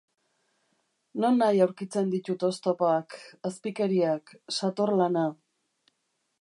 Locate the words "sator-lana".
4.59-5.31